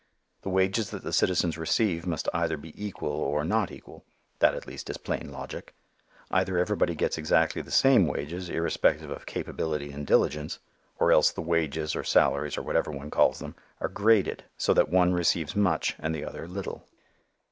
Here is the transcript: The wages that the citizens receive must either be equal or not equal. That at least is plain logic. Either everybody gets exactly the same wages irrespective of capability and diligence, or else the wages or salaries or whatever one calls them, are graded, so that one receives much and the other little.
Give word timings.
The 0.41 0.49
wages 0.49 0.89
that 0.89 1.03
the 1.03 1.13
citizens 1.13 1.59
receive 1.59 2.07
must 2.07 2.27
either 2.33 2.57
be 2.57 2.73
equal 2.75 3.11
or 3.11 3.45
not 3.45 3.69
equal. 3.71 4.03
That 4.39 4.55
at 4.55 4.65
least 4.65 4.89
is 4.89 4.97
plain 4.97 5.31
logic. 5.31 5.75
Either 6.31 6.57
everybody 6.57 6.95
gets 6.95 7.19
exactly 7.19 7.61
the 7.61 7.69
same 7.69 8.07
wages 8.07 8.49
irrespective 8.49 9.11
of 9.11 9.27
capability 9.27 9.91
and 9.91 10.07
diligence, 10.07 10.57
or 10.97 11.11
else 11.11 11.29
the 11.31 11.41
wages 11.43 11.95
or 11.95 12.03
salaries 12.03 12.57
or 12.57 12.63
whatever 12.63 12.89
one 12.89 13.11
calls 13.11 13.37
them, 13.37 13.53
are 13.79 13.89
graded, 13.89 14.43
so 14.57 14.73
that 14.73 14.89
one 14.89 15.13
receives 15.13 15.55
much 15.55 15.95
and 15.99 16.15
the 16.15 16.25
other 16.25 16.47
little. 16.47 16.83